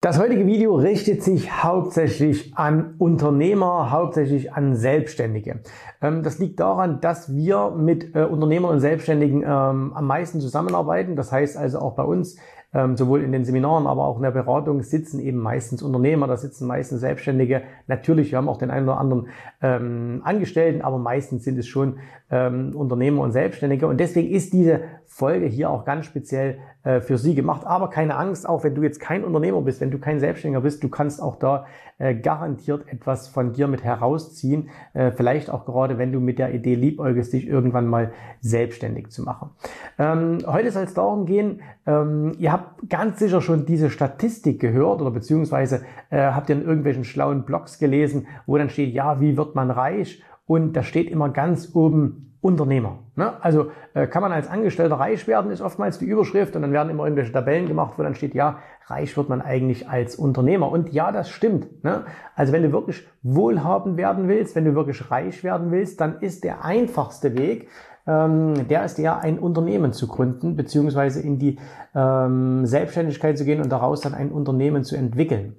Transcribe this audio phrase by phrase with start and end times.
[0.00, 5.58] Das heutige Video richtet sich hauptsächlich an Unternehmer, hauptsächlich an Selbstständige.
[6.00, 11.16] Ähm, das liegt daran, dass wir mit äh, Unternehmern und Selbstständigen ähm, am meisten zusammenarbeiten.
[11.16, 12.36] Das heißt also auch bei uns
[12.72, 16.36] ähm, sowohl in den Seminaren, aber auch in der Beratung sitzen eben meistens Unternehmer, da
[16.36, 17.62] sitzen meistens Selbstständige.
[17.88, 19.26] Natürlich, wir haben auch den einen oder anderen
[19.60, 21.98] Angestellten, aber meistens sind es schon
[22.30, 23.88] Unternehmer und Selbstständige.
[23.88, 26.58] Und deswegen ist diese Folge hier auch ganz speziell
[26.88, 27.66] äh, für Sie gemacht.
[27.66, 30.82] Aber keine Angst, auch wenn du jetzt kein Unternehmer bist, wenn du kein Selbstständiger bist,
[30.82, 31.66] du kannst auch da
[31.98, 34.70] äh, garantiert etwas von dir mit herausziehen.
[34.94, 39.22] Äh, vielleicht auch gerade, wenn du mit der Idee liebäugelst, dich irgendwann mal selbstständig zu
[39.22, 39.50] machen.
[39.98, 45.02] Ähm, heute soll es darum gehen, ähm, ihr habt ganz sicher schon diese Statistik gehört
[45.02, 49.36] oder beziehungsweise äh, habt ihr in irgendwelchen schlauen Blogs gelesen, wo dann steht, ja, wie
[49.36, 50.22] wird man reich?
[50.46, 53.00] Und da steht immer ganz oben Unternehmer.
[53.14, 53.34] Ne?
[53.42, 56.88] Also äh, kann man als Angestellter reich werden, ist oftmals die Überschrift und dann werden
[56.88, 60.72] immer irgendwelche Tabellen gemacht, wo dann steht, ja, reich wird man eigentlich als Unternehmer.
[60.72, 61.84] Und ja, das stimmt.
[61.84, 62.04] Ne?
[62.34, 66.42] Also wenn du wirklich wohlhabend werden willst, wenn du wirklich reich werden willst, dann ist
[66.42, 67.68] der einfachste Weg,
[68.06, 71.58] ähm, der ist ja ein Unternehmen zu gründen, beziehungsweise in die
[71.94, 75.56] ähm, Selbstständigkeit zu gehen und daraus dann ein Unternehmen zu entwickeln.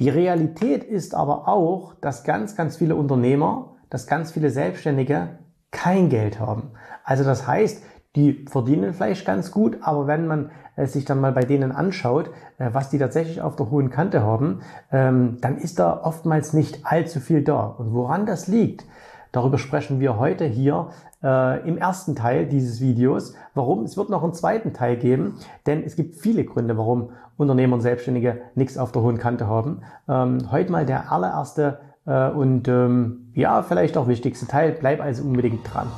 [0.00, 5.38] Die Realität ist aber auch, dass ganz, ganz viele Unternehmer, dass ganz viele Selbstständige
[5.76, 6.70] kein Geld haben.
[7.04, 7.82] Also das heißt,
[8.16, 12.30] die verdienen vielleicht ganz gut, aber wenn man äh, sich dann mal bei denen anschaut,
[12.56, 14.60] äh, was die tatsächlich auf der hohen Kante haben,
[14.90, 17.66] ähm, dann ist da oftmals nicht allzu viel da.
[17.66, 18.86] Und woran das liegt,
[19.32, 20.88] darüber sprechen wir heute hier
[21.22, 23.34] äh, im ersten Teil dieses Videos.
[23.52, 23.84] Warum?
[23.84, 25.34] Es wird noch einen zweiten Teil geben,
[25.66, 29.82] denn es gibt viele Gründe, warum Unternehmer und Selbstständige nichts auf der hohen Kante haben.
[30.08, 31.80] Ähm, heute mal der allererste
[32.12, 34.72] und ähm, ja, vielleicht auch wichtigste Teil.
[34.72, 35.88] Bleib also unbedingt dran.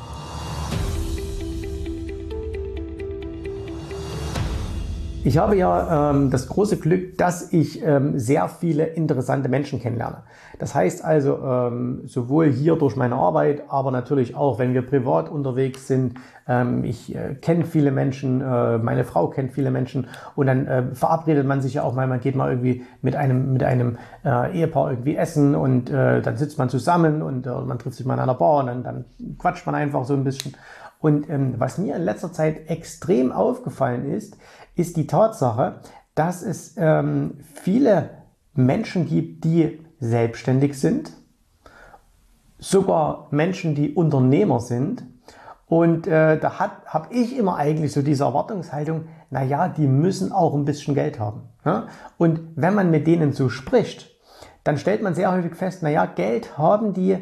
[5.25, 10.19] Ich habe ja ähm, das große Glück, dass ich ähm, sehr viele interessante Menschen kennenlerne.
[10.61, 15.29] Das heißt also, ähm, sowohl hier durch meine Arbeit, aber natürlich auch, wenn wir privat
[15.29, 16.15] unterwegs sind.
[16.47, 20.95] Ähm, ich äh, kenne viele Menschen, äh, meine Frau kennt viele Menschen und dann äh,
[20.95, 24.57] verabredet man sich ja auch mal, man geht mal irgendwie mit einem, mit einem äh,
[24.57, 28.15] Ehepaar irgendwie essen und äh, dann sitzt man zusammen und äh, man trifft sich mal
[28.15, 29.05] in einer Bar und dann, dann
[29.39, 30.55] quatscht man einfach so ein bisschen.
[31.01, 34.37] Und ähm, was mir in letzter Zeit extrem aufgefallen ist,
[34.79, 35.81] ist die Tatsache,
[36.15, 38.11] dass es ähm, viele
[38.55, 41.13] Menschen gibt, die selbstständig sind,
[42.59, 45.05] sogar Menschen, die Unternehmer sind.
[45.67, 50.55] Und äh, da habe ich immer eigentlich so diese Erwartungshaltung, na ja, die müssen auch
[50.55, 51.43] ein bisschen Geld haben.
[51.65, 51.89] Ja?
[52.17, 54.11] Und wenn man mit denen so spricht,
[54.65, 57.19] dann stellt man sehr häufig fest, na ja, Geld haben die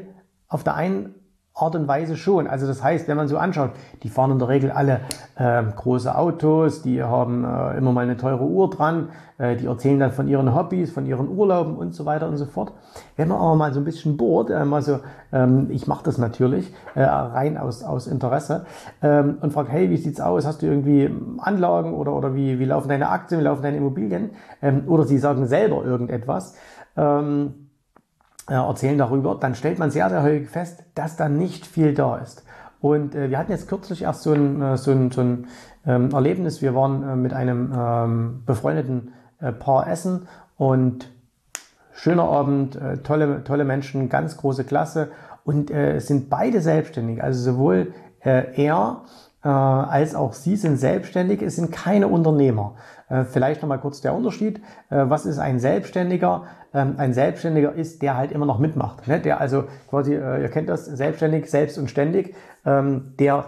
[0.49, 1.15] auf der einen
[1.59, 2.47] Art und Weise schon.
[2.47, 3.71] Also das heißt, wenn man so anschaut,
[4.03, 5.00] die fahren in der Regel alle
[5.37, 9.09] äh, große Autos, die haben äh, immer mal eine teure Uhr dran,
[9.39, 12.44] äh, die erzählen dann von ihren Hobbys, von ihren Urlauben und so weiter und so
[12.44, 12.72] fort.
[13.17, 15.00] Wenn man aber mal so ein bisschen bohrt, äh, mal so,
[15.33, 18.67] ähm, ich mache das natürlich äh, rein aus, aus Interesse
[19.03, 20.47] ähm, und frage, hey, wie sieht's aus?
[20.47, 24.33] Hast du irgendwie Anlagen oder, oder wie, wie laufen deine Aktien, wie laufen deine Immobilien?
[24.61, 26.55] Ähm, oder sie sagen selber irgendetwas.
[26.99, 27.66] Ähm, äh,
[28.55, 32.45] erzählen darüber, dann stellt man sehr, sehr häufig fest, dass da nicht viel da ist.
[32.81, 35.47] Und äh, wir hatten jetzt kürzlich erst so ein, äh, so ein, so ein
[35.87, 36.62] ähm, Erlebnis.
[36.62, 41.11] Wir waren äh, mit einem ähm, befreundeten äh, Paar essen und
[41.93, 45.11] schöner Abend, äh, tolle, tolle Menschen, ganz große Klasse
[45.45, 47.23] und äh, sind beide selbstständig.
[47.23, 49.03] Also sowohl äh, er
[49.45, 52.75] äh, als auch sie sind selbstständig, es sind keine Unternehmer.
[53.09, 54.59] Äh, vielleicht nochmal kurz der Unterschied.
[54.91, 56.45] Äh, was ist ein Selbstständiger?
[56.75, 59.07] Ähm, ein Selbstständiger ist, der halt immer noch mitmacht.
[59.07, 59.21] Ne?
[59.21, 63.45] Der also quasi, äh, ihr kennt das, selbstständig, selbst und ständig, ähm, der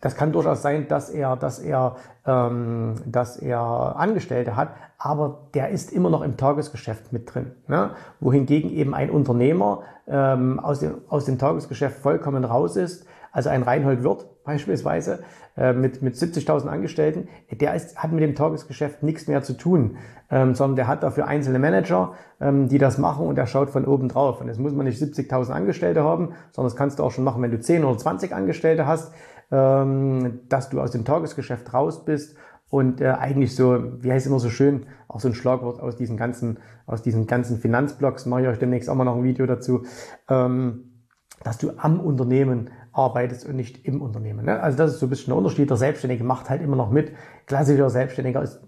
[0.00, 5.70] das kann durchaus sein, dass er, dass er, ähm, dass er Angestellte hat, aber der
[5.70, 7.52] ist immer noch im Tagesgeschäft mit drin.
[7.66, 7.90] Ne?
[8.20, 13.62] Wohingegen eben ein Unternehmer ähm, aus, dem, aus dem Tagesgeschäft vollkommen raus ist, also ein
[13.62, 15.20] Reinhold Wirth beispielsweise
[15.58, 19.98] äh, mit, mit 70.000 Angestellten, der ist, hat mit dem Tagesgeschäft nichts mehr zu tun,
[20.30, 23.84] ähm, sondern der hat dafür einzelne Manager, ähm, die das machen und der schaut von
[23.84, 24.40] oben drauf.
[24.40, 27.42] Und jetzt muss man nicht 70.000 Angestellte haben, sondern das kannst du auch schon machen,
[27.42, 29.12] wenn du 10 oder 20 Angestellte hast,
[29.50, 32.34] ähm, dass du aus dem Tagesgeschäft raus bist
[32.70, 35.96] und äh, eigentlich so, wie heißt es immer so schön, auch so ein Schlagwort aus
[35.96, 39.44] diesen ganzen, aus diesen ganzen Finanzblogs, mache ich euch demnächst auch mal noch ein Video
[39.44, 39.84] dazu,
[40.30, 41.04] ähm,
[41.44, 44.44] dass du am Unternehmen arbeitest und nicht im Unternehmen.
[44.44, 44.60] Ne?
[44.60, 45.70] Also das ist so ein bisschen der Unterschied.
[45.70, 47.12] Der Selbstständige macht halt immer noch mit.
[47.46, 48.60] Klassischer Selbstständiger ist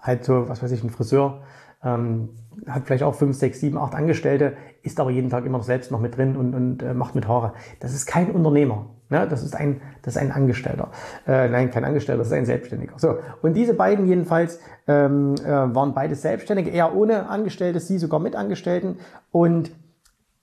[0.00, 1.42] halt so, was weiß ich, ein Friseur,
[1.84, 2.30] ähm,
[2.66, 5.90] hat vielleicht auch fünf, sechs, sieben, acht Angestellte, ist aber jeden Tag immer noch selbst
[5.90, 7.54] noch mit drin und, und äh, macht mit Haare.
[7.80, 8.86] Das ist kein Unternehmer.
[9.10, 10.90] Ja, das ist ein, das ist ein Angestellter.
[11.26, 12.94] Äh, nein, kein Angestellter, das ist ein Selbstständiger.
[12.96, 13.16] So.
[13.42, 18.34] Und diese beiden jedenfalls ähm, äh, waren beide Selbstständige, er ohne Angestellte, sie sogar mit
[18.36, 18.96] Angestellten
[19.30, 19.70] und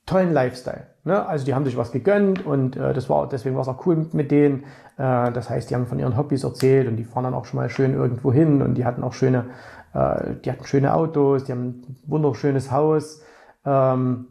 [0.09, 0.87] tollen Lifestyle.
[1.03, 1.25] Ne?
[1.25, 3.95] Also die haben sich was gegönnt und äh, das war deswegen war es auch cool
[3.95, 4.63] mit, mit denen.
[4.97, 7.59] Äh, das heißt, die haben von ihren Hobbys erzählt und die fahren dann auch schon
[7.59, 9.45] mal schön irgendwo hin und die hatten auch schöne,
[9.93, 13.21] äh, die hatten schöne Autos, die haben ein wunderschönes Haus.
[13.65, 14.27] Ähm,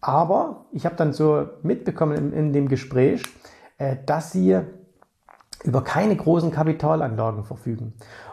[0.00, 3.22] aber ich habe dann so mitbekommen in, in dem Gespräch,
[3.76, 4.58] äh, dass sie
[5.64, 7.92] über keine großen Kapitalanlagen verfügen.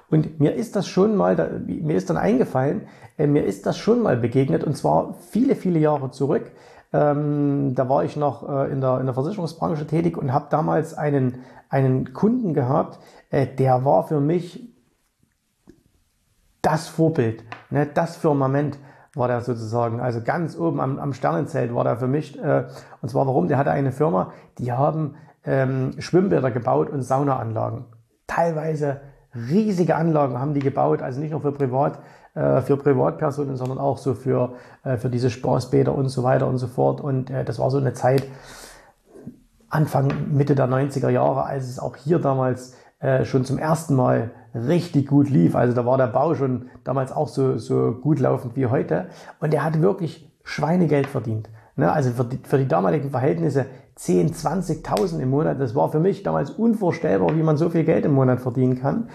[0.10, 2.88] Und mir ist das schon mal, mir ist dann eingefallen,
[3.18, 6.52] äh, mir ist das schon mal begegnet und zwar viele, viele Jahre zurück.
[6.94, 10.94] Ähm, da war ich noch äh, in, der, in der Versicherungsbranche tätig und habe damals
[10.94, 13.00] einen, einen Kunden gehabt,
[13.30, 14.74] äh, der war für mich
[16.62, 18.78] das Vorbild, ne, das Firmament
[19.16, 22.42] war der sozusagen, also ganz oben am, am Sternenzelt war der für mich.
[22.42, 22.68] Äh,
[23.02, 23.48] und zwar warum?
[23.48, 27.86] Der hatte eine Firma, die haben ähm, Schwimmbäder gebaut und Saunaanlagen.
[28.28, 29.02] Teilweise
[29.34, 32.00] riesige Anlagen haben die gebaut, also nicht nur für Privat,
[32.62, 34.54] für Privatpersonen, sondern auch so für,
[34.84, 37.02] äh, für diese Spaßbäder und so weiter und so fort.
[37.02, 38.28] Und äh, das war so eine Zeit,
[39.70, 44.32] Anfang, Mitte der 90er Jahre, als es auch hier damals äh, schon zum ersten Mal
[44.54, 45.56] richtig gut lief.
[45.56, 49.08] Also da war der Bau schon damals auch so, so gut laufend wie heute.
[49.40, 51.50] Und er hat wirklich Schweinegeld verdient.
[51.76, 51.92] Ne?
[51.92, 53.66] Also für die, für die damaligen Verhältnisse
[53.98, 55.60] 10, 20.000 im Monat.
[55.60, 59.10] Das war für mich damals unvorstellbar, wie man so viel Geld im Monat verdienen kann.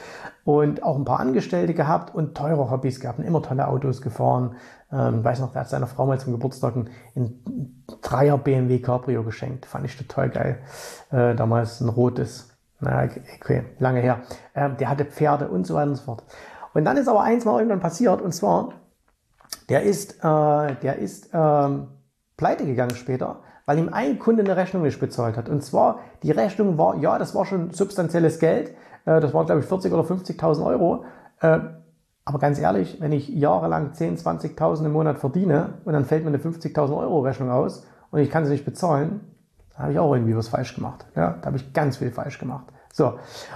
[0.44, 4.56] Und auch ein paar Angestellte gehabt und teure Hobbys gehabt und immer tolle Autos gefahren.
[4.92, 6.90] Ähm, weiß noch, der hat seiner Frau mal zum Geburtstag ein,
[8.02, 9.66] Dreier BMW Cabrio geschenkt.
[9.66, 10.58] Fand ich total geil.
[11.12, 12.50] Äh, damals ein rotes.
[12.80, 13.08] Na,
[13.40, 14.22] okay, lange her.
[14.56, 16.24] Ähm, der hatte Pferde und so weiter und so fort.
[16.74, 18.70] Und dann ist aber eins mal irgendwann passiert und zwar,
[19.68, 21.88] der ist, äh, der ist ähm,
[22.36, 23.40] pleite gegangen später
[23.72, 25.48] weil ihm ein Kunde eine Rechnung nicht bezahlt hat.
[25.48, 28.74] Und zwar, die Rechnung war, ja, das war schon substanzielles Geld,
[29.06, 31.06] äh, das waren, glaube ich, 40 oder 50.000 Euro.
[31.40, 31.60] Äh,
[32.26, 36.28] aber ganz ehrlich, wenn ich jahrelang 10, 20.000 im Monat verdiene und dann fällt mir
[36.28, 39.22] eine 50.000 Euro Rechnung aus und ich kann sie nicht bezahlen,
[39.74, 41.06] da habe ich auch irgendwie was falsch gemacht.
[41.16, 42.66] Ja, da habe ich ganz viel falsch gemacht.
[42.92, 43.14] So.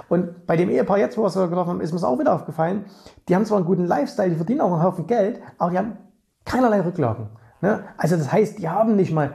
[0.09, 2.33] Und bei dem Ehepaar jetzt, wo wir es getroffen haben, ist mir es auch wieder
[2.33, 2.87] aufgefallen,
[3.29, 5.99] die haben zwar einen guten Lifestyle, die verdienen auch einen Haufen Geld, aber die haben
[6.47, 7.29] keinerlei Rücklagen.
[7.61, 7.85] Ne?
[7.99, 9.35] Also das heißt, die haben nicht mal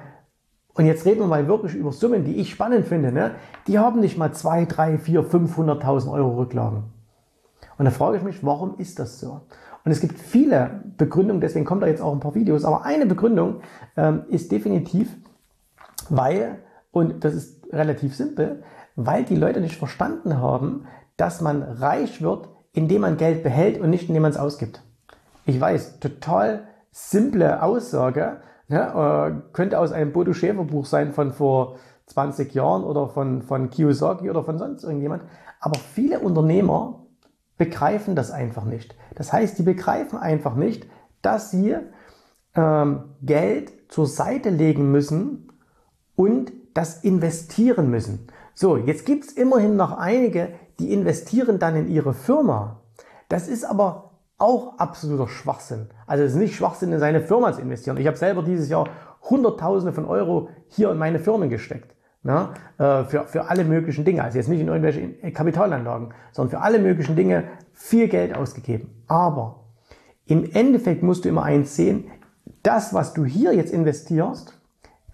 [0.74, 3.12] und jetzt reden wir mal wirklich über Summen, die ich spannend finde.
[3.12, 3.32] Ne?
[3.68, 6.84] Die haben nicht mal 2, 3, 4, 500.000 Euro Rücklagen.
[7.78, 9.42] Und da frage ich mich, warum ist das so?
[9.84, 13.08] Und es gibt viele Begründungen, deswegen kommt da jetzt auch ein paar Videos, aber eine
[13.08, 13.62] Begründung
[13.98, 15.10] ähm, ist definitiv,
[16.10, 16.60] weil,
[16.92, 18.64] und das ist relativ simpel,
[18.96, 20.86] weil die Leute nicht verstanden haben,
[21.18, 24.84] dass man reich wird, indem man Geld behält und nicht indem man es ausgibt.
[25.46, 28.42] Ich weiß, total simple Aussage,
[28.72, 31.76] ja, äh, könnte aus einem Bodo Schäfer Buch sein von vor
[32.08, 35.24] 20 Jahren oder von, von Kiyosaki oder von sonst irgendjemand.
[35.60, 37.06] Aber viele Unternehmer
[37.58, 38.96] begreifen das einfach nicht.
[39.16, 40.88] Das heißt, die begreifen einfach nicht,
[41.22, 41.76] dass sie
[42.56, 45.52] ähm, Geld zur Seite legen müssen
[46.16, 48.28] und das investieren müssen.
[48.54, 52.82] So, jetzt gibt's immerhin noch einige, die investieren dann in ihre Firma.
[53.28, 54.11] Das ist aber
[54.42, 55.88] auch absoluter Schwachsinn.
[56.08, 57.98] Also es ist nicht Schwachsinn, in seine Firma zu investieren.
[57.98, 58.90] Ich habe selber dieses Jahr
[59.30, 61.96] Hunderttausende von Euro hier in meine Firmen gesteckt.
[62.24, 62.50] Ne?
[62.78, 64.24] Für, für alle möglichen Dinge.
[64.24, 69.04] Also jetzt nicht in irgendwelche Kapitalanlagen, sondern für alle möglichen Dinge viel Geld ausgegeben.
[69.08, 69.66] Aber
[70.26, 72.06] im Endeffekt musst du immer eins sehen,
[72.64, 74.60] das, was du hier jetzt investierst,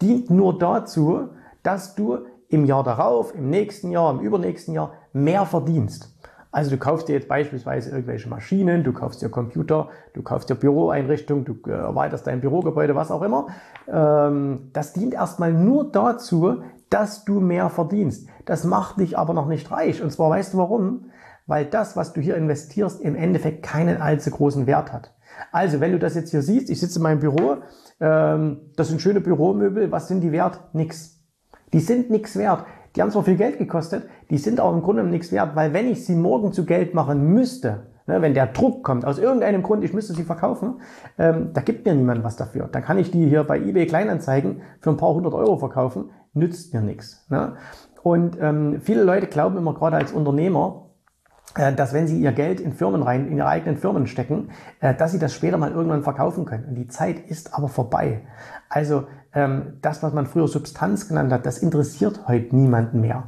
[0.01, 1.29] dient nur dazu,
[1.63, 6.13] dass du im Jahr darauf, im nächsten Jahr, im übernächsten Jahr mehr verdienst.
[6.51, 10.55] Also du kaufst dir jetzt beispielsweise irgendwelche Maschinen, du kaufst dir Computer, du kaufst dir
[10.55, 13.47] Büroeinrichtungen, du äh, erweiterst dein Bürogebäude, was auch immer.
[13.87, 18.29] Ähm, das dient erstmal nur dazu, dass du mehr verdienst.
[18.45, 20.01] Das macht dich aber noch nicht reich.
[20.01, 21.11] Und zwar weißt du warum?
[21.45, 25.13] Weil das, was du hier investierst, im Endeffekt keinen allzu großen Wert hat.
[25.51, 27.57] Also, wenn du das jetzt hier siehst, ich sitze in meinem Büro,
[27.99, 30.59] ähm, das sind schöne Büromöbel, was sind die wert?
[30.73, 31.19] Nix.
[31.73, 32.65] Die sind nichts wert.
[32.97, 35.87] Die haben zwar viel Geld gekostet, die sind auch im Grunde nichts wert, weil wenn
[35.87, 39.83] ich sie morgen zu Geld machen müsste, ne, wenn der Druck kommt, aus irgendeinem Grund,
[39.83, 40.81] ich müsste sie verkaufen,
[41.19, 42.67] ähm, da gibt mir niemand was dafür.
[42.71, 46.73] Dann kann ich die hier bei eBay Kleinanzeigen für ein paar hundert Euro verkaufen, nützt
[46.73, 47.27] mir nichts.
[47.29, 47.53] Ne?
[48.01, 50.86] Und ähm, viele Leute glauben immer gerade als Unternehmer,
[51.55, 54.49] dass wenn sie ihr Geld in Firmen rein, in ihre eigenen Firmen stecken,
[54.79, 56.65] äh, dass sie das später mal irgendwann verkaufen können.
[56.65, 58.21] Und die Zeit ist aber vorbei.
[58.69, 63.23] Also ähm, das, was man früher Substanz genannt hat, das interessiert heute niemanden mehr.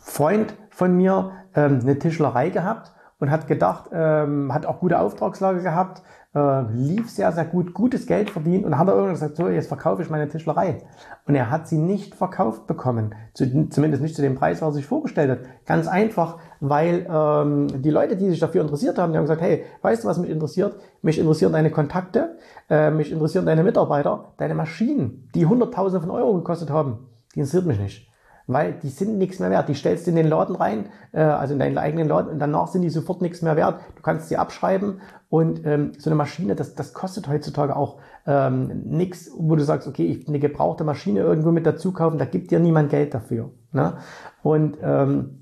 [0.00, 5.62] Freund von mir ähm, eine Tischlerei gehabt und hat gedacht, ähm, hat auch gute Auftragslage
[5.62, 6.02] gehabt,
[6.34, 9.68] äh, lief sehr, sehr gut, gutes Geld verdient und hat er irgendwann gesagt, so, jetzt
[9.68, 10.82] verkaufe ich meine Tischlerei.
[11.26, 14.72] Und er hat sie nicht verkauft bekommen, zu, zumindest nicht zu dem Preis, was er
[14.72, 15.38] sich vorgestellt hat.
[15.64, 19.64] Ganz einfach, weil ähm, die Leute, die sich dafür interessiert haben, die haben gesagt, hey,
[19.82, 20.76] weißt du, was mich interessiert?
[21.02, 22.36] Mich interessieren deine Kontakte,
[22.68, 27.06] äh, mich interessieren deine Mitarbeiter, deine Maschinen, die Hunderttausende von Euro gekostet haben.
[27.34, 28.13] Die interessiert mich nicht
[28.46, 29.68] weil die sind nichts mehr wert.
[29.68, 32.68] Die stellst du in den Laden rein, äh, also in deinen eigenen Laden, und danach
[32.68, 33.80] sind die sofort nichts mehr wert.
[33.96, 38.82] Du kannst sie abschreiben und ähm, so eine Maschine, das, das kostet heutzutage auch ähm,
[38.84, 42.50] nichts, wo du sagst, okay, ich eine gebrauchte Maschine irgendwo mit dazu kaufen, da gibt
[42.50, 43.50] dir niemand Geld dafür.
[43.72, 43.94] Ne?
[44.42, 45.40] Und ähm,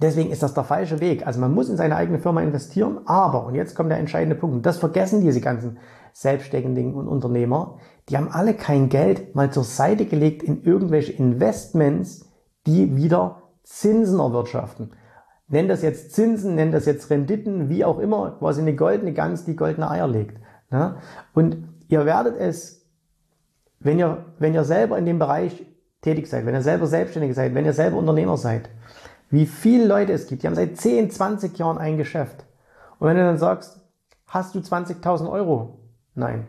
[0.00, 1.26] Deswegen ist das der falsche Weg.
[1.26, 4.54] Also man muss in seine eigene Firma investieren, aber, und jetzt kommt der entscheidende Punkt,
[4.56, 5.78] und das vergessen diese ganzen
[6.12, 7.78] Selbstständigen und Unternehmer,
[8.08, 12.27] die haben alle kein Geld mal zur Seite gelegt in irgendwelche Investments,
[12.68, 14.92] die wieder Zinsen erwirtschaften.
[15.48, 19.46] Nenn das jetzt Zinsen, nenn das jetzt Renditen, wie auch immer, quasi eine goldene Gans,
[19.46, 20.38] die goldene Eier legt.
[20.70, 20.96] Ne?
[21.32, 22.86] Und ihr werdet es,
[23.80, 25.64] wenn ihr, wenn ihr selber in dem Bereich
[26.02, 28.68] tätig seid, wenn ihr selber Selbstständig seid, wenn ihr selber Unternehmer seid,
[29.30, 32.44] wie viele Leute es gibt, die haben seit 10, 20 Jahren ein Geschäft.
[32.98, 33.80] Und wenn du dann sagst,
[34.26, 35.78] hast du 20.000 Euro?
[36.14, 36.46] Nein.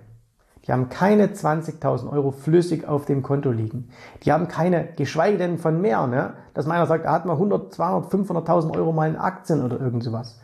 [0.65, 3.89] Die haben keine 20.000 Euro flüssig auf dem Konto liegen.
[4.23, 6.33] Die haben keine, geschweige denn von mehr, ne?
[6.53, 10.03] dass meiner sagt, er hat mal 100, 200, 500.000 Euro mal in Aktien oder irgend
[10.03, 10.39] sowas.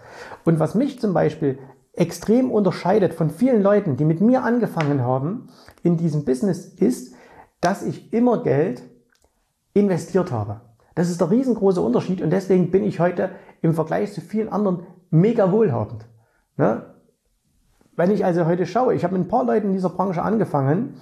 [0.45, 1.60] Und was mich zum Beispiel
[1.93, 5.50] extrem unterscheidet von vielen Leuten, die mit mir angefangen haben
[5.84, 7.15] in diesem Business, ist,
[7.62, 8.84] dass ich immer Geld
[9.74, 10.62] investiert habe.
[10.93, 13.31] Das ist der riesengroße Unterschied und deswegen bin ich heute
[13.62, 16.05] im Vergleich zu vielen anderen mega wohlhabend.
[16.57, 16.94] Ne?
[17.95, 20.95] Wenn ich also heute schaue, ich habe mit ein paar Leuten in dieser Branche angefangen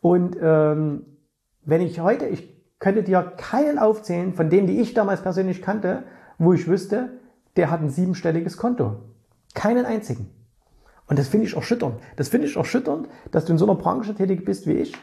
[0.00, 1.06] und ähm,
[1.64, 6.02] wenn ich heute, ich könnte dir keinen aufzählen von denen, die ich damals persönlich kannte,
[6.38, 7.10] wo ich wüsste,
[7.56, 8.96] der hat ein siebenstelliges Konto.
[9.54, 10.30] Keinen einzigen.
[11.06, 12.00] Und das finde ich erschütternd.
[12.16, 14.94] Das finde ich erschütternd, dass du in so einer Branche tätig bist wie ich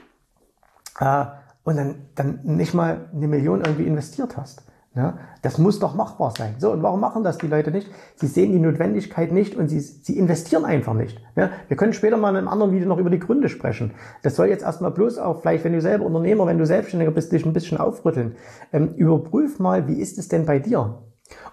[0.99, 1.25] äh,
[1.63, 4.63] und dann, dann nicht mal eine Million irgendwie investiert hast.
[4.97, 6.55] Ja, das muss doch machbar sein.
[6.57, 7.87] So, und warum machen das die Leute nicht?
[8.15, 11.21] Sie sehen die Notwendigkeit nicht und sie, sie investieren einfach nicht.
[11.35, 13.91] Ja, wir können später mal in einem anderen Video noch über die Gründe sprechen.
[14.23, 17.31] Das soll jetzt erstmal bloß auch, vielleicht wenn du selber Unternehmer, wenn du Selbstständiger bist,
[17.31, 18.37] dich ein bisschen aufrütteln.
[18.73, 21.03] Ähm, überprüf mal, wie ist es denn bei dir?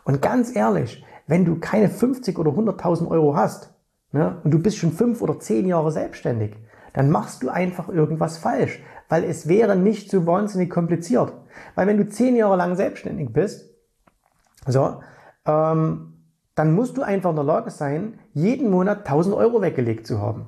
[0.04, 3.74] Und ganz ehrlich, wenn du keine 50 oder 100.000 Euro hast
[4.14, 6.56] ja, und du bist schon fünf oder zehn Jahre selbstständig,
[6.94, 11.32] dann machst du einfach irgendwas falsch, weil es wäre nicht so wahnsinnig kompliziert.
[11.74, 13.70] Weil wenn du zehn Jahre lang selbstständig bist,
[14.66, 15.00] so,
[15.46, 16.14] ähm,
[16.54, 20.46] dann musst du einfach in der Lage sein, jeden Monat 1000 Euro weggelegt zu haben.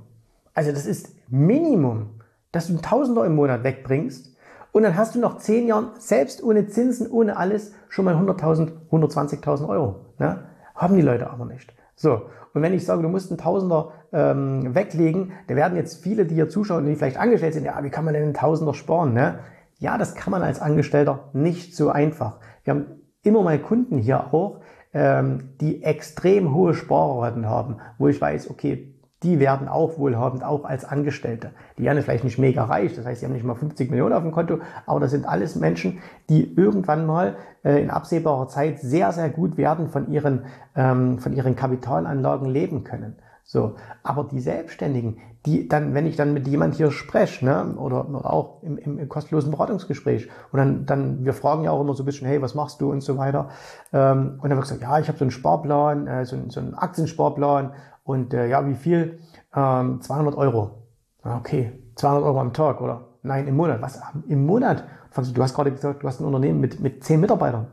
[0.55, 2.21] Also das ist Minimum,
[2.53, 4.37] dass du 1000 Euro im Monat wegbringst
[4.73, 8.73] und dann hast du noch zehn Jahre selbst ohne Zinsen, ohne alles schon mal 100.000,
[8.91, 10.07] 120.000 Euro.
[10.19, 10.45] Ne?
[10.75, 11.75] Haben die Leute aber nicht.
[11.97, 12.23] So,
[12.53, 16.35] und wenn ich sage, du musst einen Tausender ähm, weglegen, da werden jetzt viele, die
[16.35, 19.15] hier zuschauen, die vielleicht angestellt sind, ja, wie kann man denn einen Tausender sparen?
[19.15, 19.41] Ne?
[19.79, 22.39] Ja, das kann man als Angestellter nicht so einfach.
[22.65, 22.87] Wir haben
[23.23, 24.61] immer mal Kunden hier auch,
[24.93, 30.65] ähm, die extrem hohe Sparraten haben, wo ich weiß, okay, die werden auch wohlhabend, auch
[30.65, 31.53] als Angestellte.
[31.79, 34.23] Die werden vielleicht nicht mega reich, das heißt, sie haben nicht mal 50 Millionen auf
[34.23, 39.13] dem Konto, aber das sind alles Menschen, die irgendwann mal äh, in absehbarer Zeit sehr,
[39.13, 40.45] sehr gut werden von ihren,
[40.75, 43.17] ähm, von ihren Kapitalanlagen leben können.
[43.49, 48.09] So, aber die Selbstständigen, die dann, wenn ich dann mit jemand hier spreche, ne, oder,
[48.09, 52.03] oder auch im, im kostenlosen Beratungsgespräch, und dann, dann, wir fragen ja auch immer so
[52.03, 53.51] ein bisschen, hey, was machst du und so weiter,
[53.93, 56.75] ähm, und dann wird gesagt, ja, ich habe so einen Sparplan, äh, so, so einen
[56.75, 57.73] Aktiensparplan,
[58.07, 59.19] und äh, ja, wie viel?
[59.55, 60.83] Ähm, 200 Euro.
[61.23, 63.09] Okay, 200 Euro am Tag, oder?
[63.23, 63.83] Nein, im Monat.
[63.83, 64.01] Was?
[64.29, 64.85] Im Monat?
[65.35, 67.67] Du hast gerade gesagt, du hast ein Unternehmen mit, mit 10 Mitarbeitern.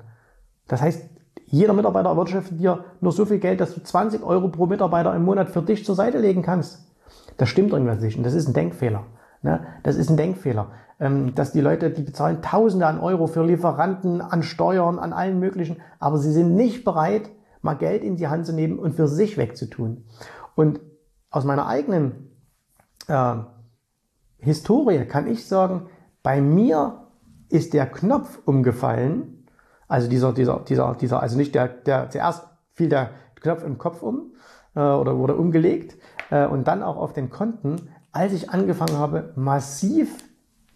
[0.68, 1.08] Das heißt,
[1.46, 5.24] jeder Mitarbeiter erwirtschaftet dir nur so viel Geld, dass du 20 Euro pro Mitarbeiter im
[5.24, 6.92] Monat für dich zur Seite legen kannst.
[7.38, 9.04] Das stimmt irgendwas nicht und das ist ein Denkfehler.
[9.44, 9.60] Ne?
[9.84, 14.22] Das ist ein Denkfehler, ähm, dass die Leute, die bezahlen Tausende an Euro für Lieferanten,
[14.22, 17.30] an Steuern, an allen möglichen, aber sie sind nicht bereit,
[17.64, 20.06] mal Geld in die Hand zu nehmen und für sich wegzutun.
[20.56, 20.80] Und
[21.30, 22.30] aus meiner eigenen
[23.08, 23.36] äh,
[24.38, 25.88] Historie kann ich sagen,
[26.22, 27.08] bei mir
[27.50, 29.48] ist der Knopf umgefallen,
[29.88, 34.02] also dieser, dieser, dieser, dieser, also nicht der, der, zuerst fiel der Knopf im Kopf
[34.02, 34.34] um
[34.76, 35.98] äh, oder wurde umgelegt
[36.32, 40.24] äh, und dann auch auf den Konten, als ich angefangen habe, massiv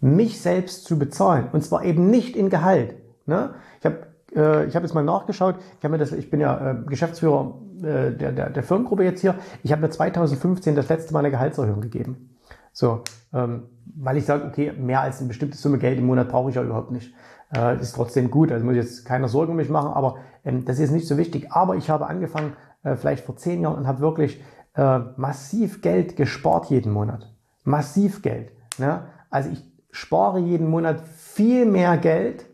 [0.00, 1.48] mich selbst zu bezahlen.
[1.52, 2.96] Und zwar eben nicht in Gehalt.
[3.26, 3.54] Ne?
[3.80, 6.70] Ich habe äh, ich hab jetzt mal nachgeschaut, ich, hab mir das, ich bin ja
[6.70, 11.12] äh, Geschäftsführer äh, der, der, der Firmengruppe jetzt hier, ich habe mir 2015 das letzte
[11.12, 12.36] Mal eine Gehaltserhöhung gegeben.
[12.72, 13.64] So, ähm,
[13.96, 16.62] weil ich sage, okay, mehr als eine bestimmte Summe Geld im Monat brauche ich ja
[16.62, 17.12] überhaupt nicht
[17.54, 18.52] äh, ist trotzdem gut.
[18.52, 21.16] Also muss ich jetzt keine Sorgen um mich machen, aber ähm, das ist nicht so
[21.16, 21.52] wichtig.
[21.52, 24.42] Aber ich habe angefangen, äh, vielleicht vor zehn Jahren und habe wirklich
[24.74, 27.32] äh, massiv Geld gespart jeden Monat.
[27.64, 28.52] Massiv Geld.
[28.78, 29.02] Ne?
[29.30, 32.46] Also ich spare jeden Monat viel mehr Geld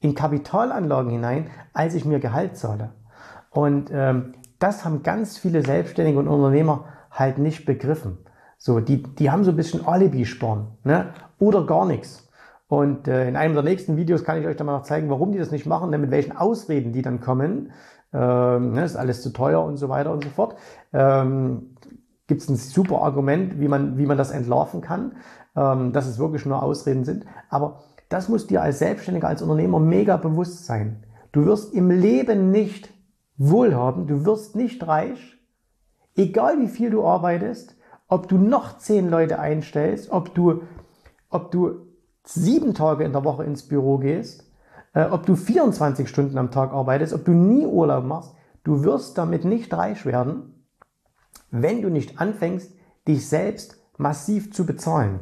[0.00, 2.90] in Kapitalanlagen hinein, als ich mir Gehalt zahle.
[3.50, 8.18] Und ähm, das haben ganz viele Selbstständige und Unternehmer halt nicht begriffen.
[8.58, 11.12] So, die, die haben so ein bisschen Alibi-Sparen ne?
[11.38, 12.28] oder gar nichts.
[12.66, 15.32] Und äh, in einem der nächsten Videos kann ich euch dann mal noch zeigen, warum
[15.32, 17.72] die das nicht machen, denn mit welchen Ausreden die dann kommen.
[18.12, 20.56] Ähm, ne, ist alles zu teuer und so weiter und so fort.
[20.92, 21.76] Ähm,
[22.26, 25.12] Gibt es ein super Argument, wie man, wie man das entlarven kann,
[25.56, 27.24] ähm, dass es wirklich nur Ausreden sind.
[27.48, 31.04] Aber das muss dir als Selbstständiger, als Unternehmer mega bewusst sein.
[31.32, 32.90] Du wirst im Leben nicht
[33.36, 35.38] wohlhabend, du wirst nicht reich,
[36.16, 37.76] egal wie viel du arbeitest,
[38.08, 40.62] ob du noch zehn Leute einstellst, ob du,
[41.28, 41.86] ob du
[42.24, 44.50] sieben Tage in der Woche ins Büro gehst,
[44.94, 48.34] äh, ob du 24 Stunden am Tag arbeitest, ob du nie Urlaub machst,
[48.64, 50.64] du wirst damit nicht reich werden,
[51.50, 52.72] wenn du nicht anfängst,
[53.06, 55.20] dich selbst massiv zu bezahlen.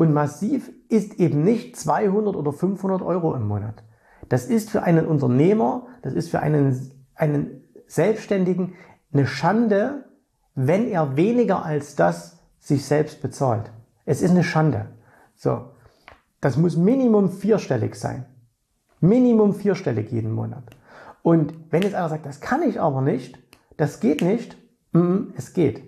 [0.00, 3.84] Und massiv ist eben nicht 200 oder 500 Euro im Monat.
[4.30, 8.72] Das ist für einen Unternehmer, das ist für einen einen Selbstständigen
[9.12, 10.06] eine Schande,
[10.54, 13.70] wenn er weniger als das sich selbst bezahlt.
[14.06, 14.86] Es ist eine Schande.
[15.36, 15.66] So.
[16.40, 18.24] Das muss Minimum vierstellig sein.
[19.00, 20.64] Minimum vierstellig jeden Monat.
[21.20, 23.38] Und wenn jetzt einer sagt, das kann ich aber nicht,
[23.76, 24.56] das geht nicht,
[24.92, 25.82] mm, es geht.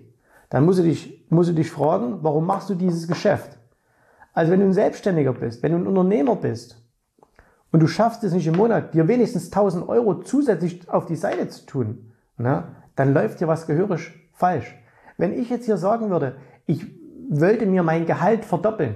[0.51, 3.57] Dann musst du dich, musst du dich fragen, warum machst du dieses Geschäft?
[4.33, 6.83] Also wenn du ein Selbstständiger bist, wenn du ein Unternehmer bist,
[7.71, 11.49] und du schaffst es nicht im Monat, dir wenigstens 1000 Euro zusätzlich auf die Seite
[11.49, 14.75] zu tun, na, dann läuft hier was gehörig falsch.
[15.17, 16.35] Wenn ich jetzt hier sagen würde,
[16.67, 16.85] ich
[17.29, 18.95] wollte mir mein Gehalt verdoppeln,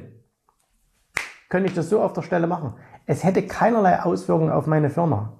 [1.49, 2.75] könnte ich das so auf der Stelle machen.
[3.07, 5.33] Es hätte keinerlei Auswirkungen auf meine Firma.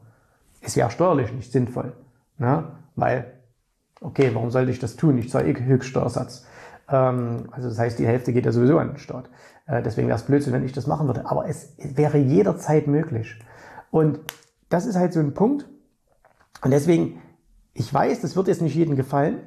[0.61, 1.93] Es wäre steuerlich nicht sinnvoll,
[2.39, 3.33] na, weil,
[4.01, 5.17] okay, warum sollte ich das tun?
[5.19, 6.47] Ich zahle eh Höchststeuersatz.
[6.89, 9.29] Ähm, also das heißt, die Hälfte geht ja sowieso an den Staat.
[9.67, 11.29] Äh, deswegen wäre es Blödsinn, wenn ich das machen würde.
[11.29, 13.39] Aber es wäre jederzeit möglich.
[13.91, 14.19] Und
[14.69, 15.67] das ist halt so ein Punkt.
[16.63, 17.21] Und deswegen,
[17.73, 19.39] ich weiß, das wird jetzt nicht jedem gefallen.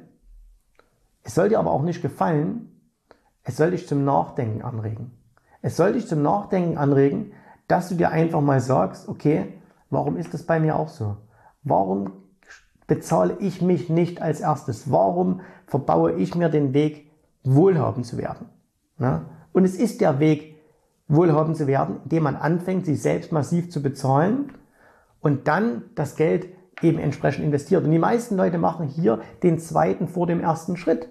[1.23, 2.71] Es soll dir aber auch nicht gefallen.
[3.43, 5.11] Es soll dich zum Nachdenken anregen.
[5.61, 7.33] Es soll dich zum Nachdenken anregen,
[7.67, 9.53] dass du dir einfach mal sagst, okay,
[9.89, 11.17] warum ist das bei mir auch so?
[11.63, 12.13] Warum
[12.87, 14.91] bezahle ich mich nicht als erstes?
[14.91, 17.11] Warum verbaue ich mir den Weg,
[17.43, 18.49] wohlhabend zu werden?
[18.99, 19.25] Ja?
[19.53, 20.55] Und es ist der Weg,
[21.07, 24.53] wohlhabend zu werden, indem man anfängt, sich selbst massiv zu bezahlen
[25.19, 26.47] und dann das Geld
[26.81, 27.83] eben entsprechend investiert.
[27.83, 31.09] Und die meisten Leute machen hier den zweiten vor dem ersten Schritt.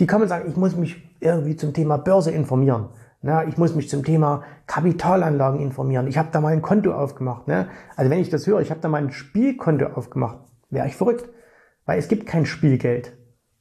[0.00, 2.88] Die kommen und sagen, ich muss mich irgendwie zum Thema Börse informieren.
[3.24, 6.08] Na, ich muss mich zum Thema Kapitalanlagen informieren.
[6.08, 7.46] Ich habe da mal ein Konto aufgemacht.
[7.46, 7.68] Ne?
[7.94, 10.38] Also wenn ich das höre, ich habe da mal ein Spielkonto aufgemacht,
[10.70, 11.28] wäre ich verrückt.
[11.86, 13.12] Weil es gibt kein Spielgeld.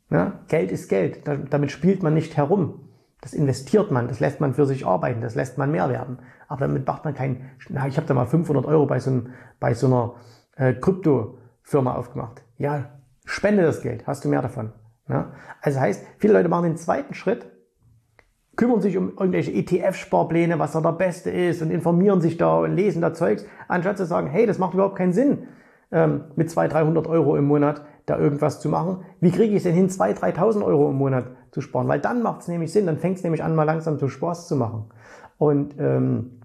[0.10, 0.34] Ne?
[0.48, 1.22] Geld ist Geld.
[1.52, 2.91] Damit spielt man nicht herum.
[3.22, 6.20] Das investiert man, das lässt man für sich arbeiten, das lässt man mehr werden.
[6.48, 9.30] Aber damit macht man kein, na, ich habe da mal 500 Euro bei so, einem,
[9.60, 10.16] bei so einer
[10.56, 12.44] äh, Kryptofirma aufgemacht.
[12.58, 14.74] Ja, spende das Geld, hast du mehr davon.
[15.08, 15.34] Ja?
[15.62, 17.46] Also heißt, viele Leute machen den zweiten Schritt,
[18.56, 22.76] kümmern sich um irgendwelche ETF-Sparpläne, was da der beste ist und informieren sich da und
[22.76, 25.48] lesen da Zeugs, anstatt zu sagen, hey, das macht überhaupt keinen Sinn,
[25.92, 29.06] ähm, mit 200, 300 Euro im Monat da irgendwas zu machen.
[29.20, 31.88] Wie kriege ich es denn hin, 2.000, 3.000 Euro im Monat zu sparen?
[31.88, 34.48] Weil dann macht es nämlich Sinn, dann fängt es nämlich an, mal langsam zu Spaß
[34.48, 34.86] zu machen.
[35.38, 36.42] Und ähm,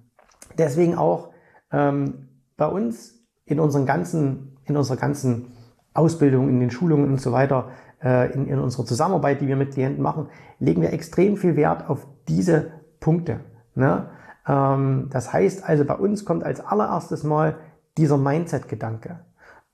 [0.59, 1.31] deswegen auch
[1.73, 3.15] ähm, bei uns
[3.45, 5.53] in unseren ganzen, in unserer ganzen
[5.95, 7.71] Ausbildung, in den Schulungen und so weiter,
[8.03, 11.89] äh, in, in unserer Zusammenarbeit, die wir mit Klienten machen, legen wir extrem viel Wert
[11.89, 13.41] auf diese Punkte.
[13.75, 14.11] Ne?
[14.47, 17.57] Ähm, das heißt also, bei uns kommt als allererstes mal
[17.97, 19.21] dieser Mindset-Gedanke.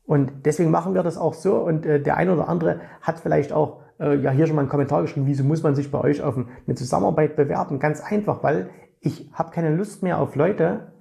[0.05, 1.57] Und deswegen machen wir das auch so.
[1.57, 4.71] Und äh, der eine oder andere hat vielleicht auch äh, ja hier schon mal einen
[4.71, 7.79] Kommentar geschrieben, wieso muss man sich bei euch auf eine Zusammenarbeit bewerben?
[7.79, 10.93] Ganz einfach, weil ich habe keine Lust mehr auf Leute,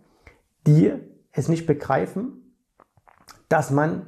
[0.68, 0.94] die
[1.32, 2.56] es nicht begreifen,
[3.50, 4.08] dass man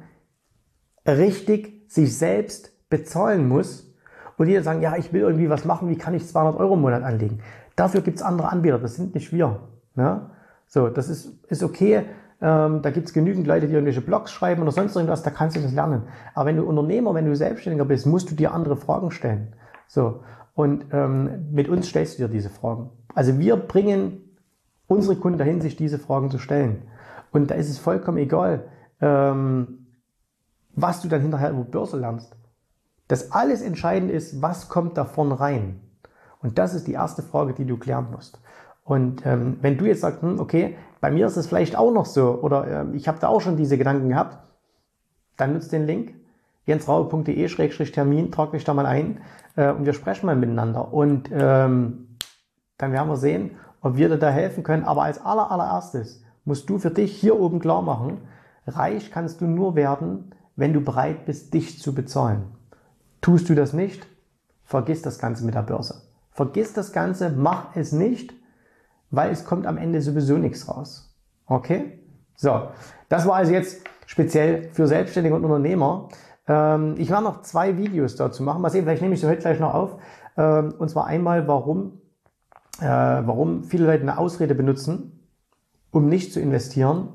[1.06, 3.94] richtig sich selbst bezahlen muss
[4.36, 6.74] und die dann sagen, ja, ich will irgendwie was machen, wie kann ich 200 Euro
[6.74, 7.40] im Monat anlegen?
[7.76, 9.68] Dafür gibt es andere Anbieter, das sind nicht wir.
[9.94, 10.30] Ne?
[10.66, 12.04] So, das ist, ist okay,
[12.44, 15.56] ähm, da gibt es genügend Leute, die irgendwelche Blogs schreiben oder sonst irgendwas, da kannst
[15.56, 16.02] du das lernen.
[16.34, 19.54] Aber wenn du Unternehmer, wenn du Selbstständiger bist, musst du dir andere Fragen stellen.
[19.86, 20.20] So.
[20.52, 22.90] Und ähm, mit uns stellst du dir diese Fragen.
[23.14, 24.36] Also wir bringen
[24.86, 26.82] unsere Kunden dahin, sich diese Fragen zu stellen.
[27.32, 28.66] Und da ist es vollkommen egal,
[29.00, 29.86] ähm,
[30.74, 32.36] was du dann hinterher über Börse lernst.
[33.08, 35.80] Das alles entscheidend ist, was kommt da vorne rein.
[36.42, 38.38] Und das ist die erste Frage, die du klären musst.
[38.84, 42.06] Und ähm, wenn du jetzt sagst, hm, okay, bei mir ist es vielleicht auch noch
[42.06, 44.38] so oder äh, ich habe da auch schon diese Gedanken gehabt,
[45.36, 46.14] dann nutzt den Link.
[46.64, 49.20] jensraube.de-termin, trag mich da mal ein
[49.54, 50.94] äh, und wir sprechen mal miteinander.
[50.94, 52.16] Und ähm,
[52.78, 53.50] dann werden wir sehen,
[53.82, 54.84] ob wir dir da helfen können.
[54.84, 58.22] Aber als aller, allererstes musst du für dich hier oben klar machen,
[58.66, 62.44] reich kannst du nur werden, wenn du bereit bist, dich zu bezahlen.
[63.20, 64.06] Tust du das nicht,
[64.64, 66.00] vergiss das Ganze mit der Börse.
[66.30, 68.32] Vergiss das Ganze, mach es nicht,
[69.16, 71.14] weil es kommt am Ende sowieso nichts raus.
[71.46, 71.98] Okay?
[72.36, 72.68] So,
[73.08, 76.08] das war also jetzt speziell für Selbstständige und Unternehmer.
[76.46, 78.62] Ähm, ich werde noch zwei Videos dazu machen.
[78.62, 79.96] Mal sehen, vielleicht nehme ich sie heute gleich noch auf.
[80.36, 82.00] Ähm, und zwar einmal, warum,
[82.80, 85.26] äh, warum viele Leute eine Ausrede benutzen,
[85.90, 87.08] um nicht zu investieren.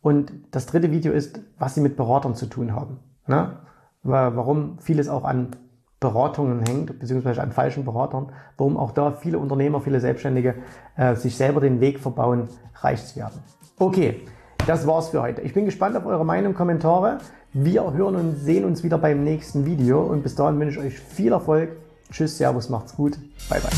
[0.00, 2.98] Und das dritte Video ist, was sie mit Beratern zu tun haben.
[3.26, 3.58] Ne?
[4.02, 5.56] Warum vieles auch an
[6.00, 10.54] Beratungen hängt, beziehungsweise an falschen Beratern, warum auch da viele Unternehmer, viele Selbstständige
[10.96, 13.42] äh, sich selber den Weg verbauen, reich zu werden.
[13.78, 14.22] Okay,
[14.66, 15.42] das war's für heute.
[15.42, 17.18] Ich bin gespannt auf eure Meinung, Kommentare.
[17.52, 21.00] Wir hören und sehen uns wieder beim nächsten Video und bis dahin wünsche ich euch
[21.00, 21.76] viel Erfolg.
[22.12, 23.18] Tschüss, Servus, macht's gut.
[23.48, 23.70] Bye, bye.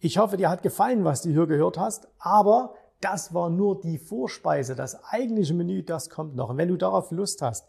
[0.00, 3.98] Ich hoffe, dir hat gefallen, was du hier gehört hast, aber das war nur die
[3.98, 4.74] Vorspeise.
[4.74, 6.50] Das eigentliche Menü, das kommt noch.
[6.50, 7.68] Und wenn du darauf Lust hast,